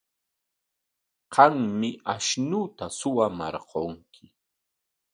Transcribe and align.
Qammi 1.33 1.89
ashnuuta 2.13 2.85
suwamarqunki. 2.97 4.23